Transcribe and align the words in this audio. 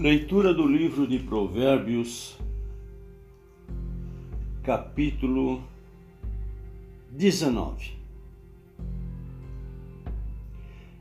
Leitura 0.00 0.54
do 0.54 0.64
livro 0.64 1.08
de 1.08 1.18
Provérbios, 1.18 2.38
capítulo 4.62 5.60
19. 7.10 7.98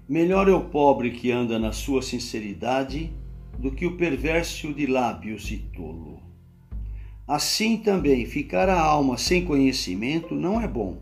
Melhor 0.09 0.49
é 0.49 0.51
o 0.51 0.61
pobre 0.61 1.11
que 1.11 1.31
anda 1.31 1.59
na 1.59 1.71
sua 1.71 2.01
sinceridade 2.01 3.13
do 3.59 3.71
que 3.71 3.85
o 3.85 3.97
perverso 3.97 4.73
de 4.73 4.87
lábios 4.87 5.51
e 5.51 5.57
tolo. 5.57 6.19
Assim 7.27 7.77
também 7.77 8.25
ficar 8.25 8.67
a 8.67 8.81
alma 8.81 9.15
sem 9.15 9.45
conhecimento 9.45 10.33
não 10.33 10.59
é 10.59 10.67
bom, 10.67 10.97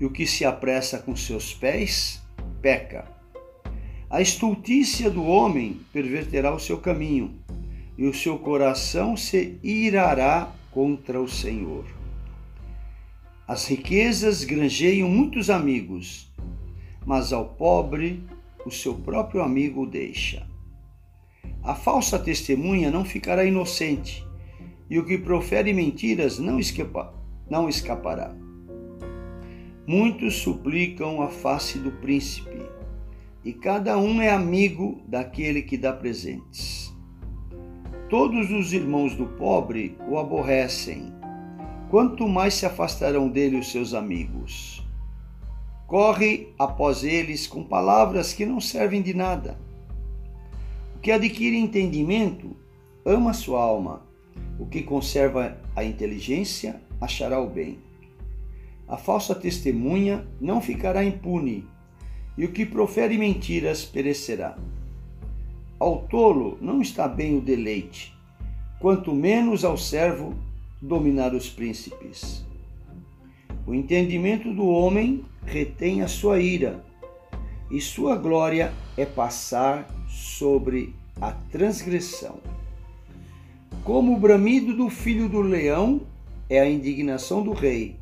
e 0.00 0.04
o 0.04 0.10
que 0.10 0.26
se 0.26 0.44
apressa 0.44 0.98
com 0.98 1.14
seus 1.14 1.54
pés 1.54 2.20
peca. 2.60 3.17
A 4.10 4.22
estultícia 4.22 5.10
do 5.10 5.22
homem 5.24 5.80
perverterá 5.92 6.54
o 6.54 6.58
seu 6.58 6.78
caminho, 6.78 7.34
e 7.96 8.06
o 8.06 8.14
seu 8.14 8.38
coração 8.38 9.18
se 9.18 9.58
irará 9.62 10.50
contra 10.70 11.20
o 11.20 11.28
Senhor. 11.28 11.84
As 13.46 13.66
riquezas 13.66 14.44
granjeiam 14.44 15.10
muitos 15.10 15.50
amigos, 15.50 16.32
mas 17.04 17.34
ao 17.34 17.50
pobre 17.50 18.22
o 18.64 18.70
seu 18.70 18.94
próprio 18.94 19.42
amigo 19.42 19.82
o 19.82 19.86
deixa. 19.86 20.46
A 21.62 21.74
falsa 21.74 22.18
testemunha 22.18 22.90
não 22.90 23.04
ficará 23.04 23.44
inocente, 23.44 24.26
e 24.88 24.98
o 24.98 25.04
que 25.04 25.18
profere 25.18 25.74
mentiras 25.74 26.38
não, 26.38 26.58
escapa, 26.58 27.12
não 27.50 27.68
escapará. 27.68 28.34
Muitos 29.86 30.36
suplicam 30.36 31.20
a 31.20 31.28
face 31.28 31.78
do 31.78 31.90
príncipe, 31.90 32.62
e 33.44 33.52
cada 33.52 33.96
um 33.98 34.20
é 34.20 34.30
amigo 34.30 35.00
daquele 35.06 35.62
que 35.62 35.76
dá 35.76 35.92
presentes. 35.92 36.94
Todos 38.08 38.50
os 38.50 38.72
irmãos 38.72 39.14
do 39.14 39.26
pobre 39.26 39.96
o 40.08 40.18
aborrecem, 40.18 41.12
quanto 41.90 42.28
mais 42.28 42.54
se 42.54 42.66
afastarão 42.66 43.28
dele 43.28 43.58
os 43.58 43.70
seus 43.70 43.94
amigos. 43.94 44.86
Corre 45.86 46.52
após 46.58 47.04
eles 47.04 47.46
com 47.46 47.64
palavras 47.64 48.32
que 48.32 48.44
não 48.44 48.60
servem 48.60 49.02
de 49.02 49.14
nada. 49.14 49.58
O 50.96 50.98
que 51.00 51.10
adquire 51.10 51.56
entendimento 51.56 52.56
ama 53.04 53.32
sua 53.32 53.62
alma 53.62 54.08
o 54.58 54.66
que 54.66 54.82
conserva 54.82 55.56
a 55.76 55.84
inteligência 55.84 56.80
achará 57.00 57.40
o 57.40 57.48
bem. 57.48 57.78
A 58.88 58.96
falsa 58.96 59.34
testemunha 59.34 60.26
não 60.40 60.60
ficará 60.60 61.04
impune, 61.04 61.64
e 62.38 62.44
o 62.44 62.52
que 62.52 62.64
profere 62.64 63.18
mentiras 63.18 63.84
perecerá. 63.84 64.56
Ao 65.76 66.02
tolo 66.02 66.56
não 66.60 66.80
está 66.80 67.08
bem 67.08 67.36
o 67.36 67.40
deleite, 67.40 68.16
quanto 68.78 69.12
menos 69.12 69.64
ao 69.64 69.76
servo 69.76 70.34
dominar 70.80 71.34
os 71.34 71.50
príncipes. 71.50 72.44
O 73.66 73.74
entendimento 73.74 74.54
do 74.54 74.68
homem 74.68 75.24
retém 75.44 76.00
a 76.00 76.06
sua 76.06 76.40
ira, 76.40 76.84
e 77.68 77.80
sua 77.80 78.14
glória 78.14 78.72
é 78.96 79.04
passar 79.04 79.92
sobre 80.08 80.94
a 81.20 81.32
transgressão. 81.32 82.38
Como 83.82 84.14
o 84.14 84.18
bramido 84.18 84.76
do 84.76 84.88
filho 84.88 85.28
do 85.28 85.40
leão 85.40 86.02
é 86.48 86.60
a 86.60 86.70
indignação 86.70 87.42
do 87.42 87.52
rei, 87.52 87.96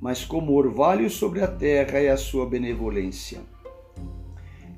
mas 0.00 0.24
como 0.24 0.54
orvalho 0.54 1.10
sobre 1.10 1.42
a 1.42 1.46
terra 1.46 1.98
é 1.98 2.08
a 2.08 2.16
sua 2.16 2.46
benevolência. 2.46 3.40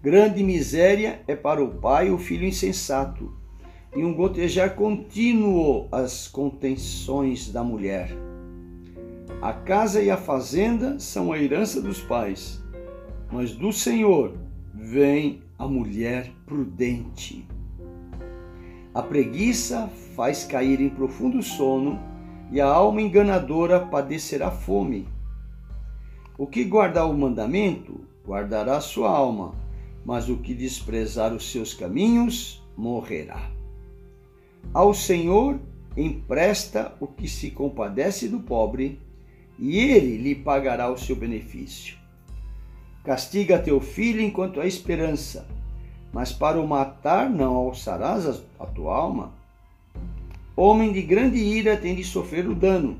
Grande 0.00 0.44
miséria 0.44 1.22
é 1.26 1.34
para 1.34 1.62
o 1.62 1.74
pai 1.74 2.08
o 2.08 2.18
filho 2.18 2.46
insensato, 2.46 3.32
e 3.96 4.04
um 4.04 4.14
gotejar 4.14 4.76
contínuo 4.76 5.88
as 5.90 6.28
contenções 6.28 7.50
da 7.50 7.64
mulher. 7.64 8.10
A 9.42 9.52
casa 9.52 10.00
e 10.00 10.08
a 10.08 10.16
fazenda 10.16 11.00
são 11.00 11.32
a 11.32 11.38
herança 11.38 11.82
dos 11.82 12.00
pais, 12.00 12.62
mas 13.32 13.52
do 13.52 13.72
Senhor 13.72 14.34
vem 14.72 15.42
a 15.58 15.66
mulher 15.66 16.30
prudente. 16.46 17.44
A 18.94 19.02
preguiça 19.02 19.88
faz 20.14 20.44
cair 20.44 20.80
em 20.80 20.90
profundo 20.90 21.42
sono 21.42 21.98
e 22.52 22.60
a 22.60 22.66
alma 22.66 23.02
enganadora 23.02 23.80
padecerá 23.80 24.48
fome. 24.48 25.08
O 26.38 26.46
que 26.46 26.62
guardar 26.62 27.10
o 27.10 27.18
mandamento, 27.18 28.00
guardará 28.24 28.80
sua 28.80 29.10
alma, 29.10 29.54
mas 30.08 30.30
o 30.30 30.38
que 30.38 30.54
desprezar 30.54 31.34
os 31.34 31.52
seus 31.52 31.74
caminhos, 31.74 32.66
morrerá. 32.74 33.50
Ao 34.72 34.94
Senhor 34.94 35.60
empresta 35.94 36.96
o 36.98 37.06
que 37.06 37.28
se 37.28 37.50
compadece 37.50 38.26
do 38.26 38.40
pobre, 38.40 38.98
e 39.58 39.76
ele 39.76 40.16
lhe 40.16 40.34
pagará 40.34 40.90
o 40.90 40.96
seu 40.96 41.14
benefício. 41.14 41.98
Castiga 43.04 43.58
teu 43.58 43.82
filho 43.82 44.22
enquanto 44.22 44.62
há 44.62 44.66
esperança 44.66 45.46
mas 46.10 46.32
para 46.32 46.58
o 46.58 46.66
matar 46.66 47.28
não 47.28 47.54
alçarás 47.54 48.42
a 48.58 48.64
tua 48.64 48.96
alma? 48.96 49.34
Homem 50.56 50.90
de 50.90 51.02
grande 51.02 51.36
ira 51.36 51.76
tem 51.76 51.94
de 51.94 52.02
sofrer 52.02 52.48
o 52.48 52.54
dano, 52.54 52.98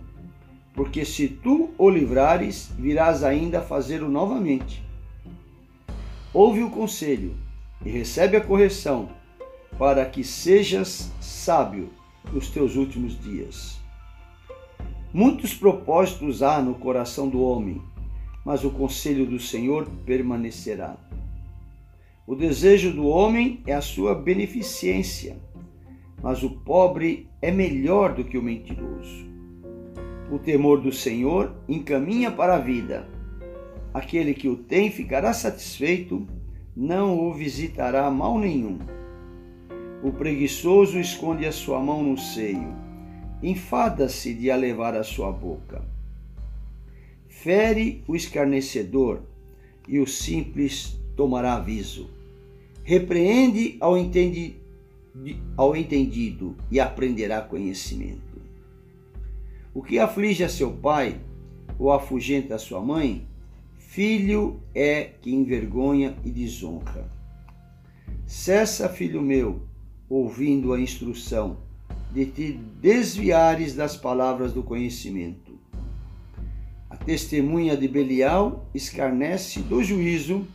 porque 0.75 1.07
se 1.07 1.27
tu 1.27 1.71
o 1.79 1.89
livrares, 1.89 2.71
virás 2.79 3.25
ainda 3.25 3.63
fazê-lo 3.63 4.11
novamente. 4.11 4.88
Ouve 6.33 6.63
o 6.63 6.71
conselho 6.71 7.35
e 7.85 7.89
recebe 7.89 8.37
a 8.37 8.41
correção, 8.41 9.09
para 9.79 10.05
que 10.05 10.23
sejas 10.23 11.11
sábio 11.21 11.89
nos 12.33 12.51
teus 12.51 12.77
últimos 12.77 13.19
dias. 13.19 13.79
Muitos 15.13 15.55
propósitos 15.55 16.43
há 16.43 16.61
no 16.61 16.75
coração 16.75 17.31
do 17.31 17.41
homem, 17.41 17.81
mas 18.45 18.63
o 18.63 18.71
conselho 18.71 19.25
do 19.25 19.41
Senhor 19.41 19.89
permanecerá. 20.05 20.97
O 22.27 22.35
desejo 22.35 22.93
do 22.93 23.07
homem 23.07 23.63
é 23.67 23.73
a 23.73 23.81
sua 23.81 24.15
beneficência, 24.15 25.39
mas 26.23 26.43
o 26.43 26.51
pobre 26.51 27.27
é 27.41 27.51
melhor 27.51 28.15
do 28.15 28.23
que 28.23 28.37
o 28.37 28.43
mentiroso. 28.43 29.27
O 30.31 30.39
temor 30.39 30.83
do 30.83 30.93
Senhor 30.93 31.55
encaminha 31.67 32.31
para 32.31 32.57
a 32.57 32.59
vida. 32.59 33.09
Aquele 33.99 34.35
que 34.35 34.49
o 34.49 34.57
tem 34.57 34.91
ficará 34.91 35.33
satisfeito, 35.33 36.27
não 36.77 37.19
o 37.19 37.33
visitará 37.33 38.11
mal 38.11 38.39
nenhum. 38.39 38.79
O 40.03 40.13
preguiçoso 40.13 40.99
esconde 40.99 41.45
a 41.45 41.53
sua 41.53 41.81
mão 41.81 42.03
no 42.03 42.17
seio, 42.17 42.73
enfada-se 43.43 44.33
de 44.33 44.51
a 44.51 44.57
levar 44.57 44.95
à 44.95 45.03
sua 45.03 45.33
boca. 45.33 45.83
Fere 47.29 48.05
o 48.07 48.15
escarnecedor, 48.15 49.21
e 49.89 49.99
o 49.99 50.07
simples 50.07 50.97
tomará 51.17 51.55
aviso 51.55 52.19
repreende 52.89 53.77
ao, 53.81 53.99
entendi, 53.99 54.57
ao 55.55 55.77
entendido 55.77 56.57
e 56.71 56.81
aprenderá 56.81 57.43
conhecimento. 57.43 58.41
O 59.75 59.83
que 59.83 59.99
aflige 59.99 60.43
a 60.43 60.49
seu 60.49 60.73
pai 60.73 61.21
ou 61.79 61.93
afugenta 61.93 62.55
a 62.55 62.59
sua 62.59 62.81
mãe, 62.81 63.28
filho 63.89 64.61
é 64.75 65.03
que 65.23 65.35
envergonha 65.35 66.15
e 66.23 66.31
desonra. 66.31 67.11
Cessa, 68.27 68.87
filho 68.87 69.23
meu, 69.23 69.63
ouvindo 70.11 70.75
a 70.75 70.81
instrução, 70.81 71.57
de 72.13 72.27
te 72.27 72.53
desviares 72.53 73.75
das 73.75 73.97
palavras 73.97 74.53
do 74.53 74.63
conhecimento. 74.63 75.59
A 76.91 76.97
testemunha 76.97 77.79
de 77.79 77.89
Belial 77.89 78.69
escarnece 78.75 79.61
do 79.61 79.83
juízo 79.83 80.47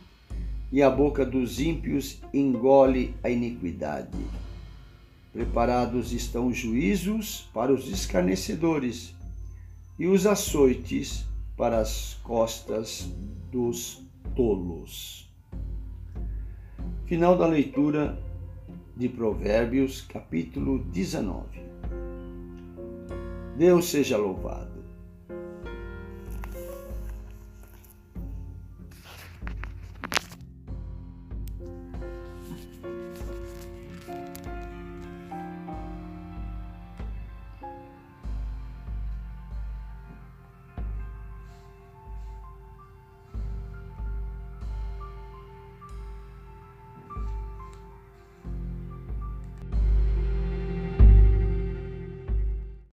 e 0.70 0.80
a 0.80 0.88
boca 0.88 1.26
dos 1.26 1.58
ímpios 1.58 2.20
engole 2.32 3.14
a 3.22 3.28
iniquidade. 3.28 4.16
Preparados 5.32 6.12
estão 6.12 6.46
os 6.46 6.56
juízos 6.56 7.50
para 7.52 7.72
os 7.72 7.88
escarnecedores 7.88 9.12
e 9.98 10.06
os 10.06 10.24
açoites 10.24 11.33
para 11.56 11.78
as 11.78 12.18
costas 12.22 13.08
dos 13.50 14.02
tolos. 14.34 15.32
Final 17.06 17.36
da 17.36 17.46
leitura 17.46 18.18
de 18.96 19.08
Provérbios, 19.08 20.02
capítulo 20.02 20.78
19. 20.78 21.62
Deus 23.56 23.86
seja 23.86 24.16
louvado. 24.16 24.83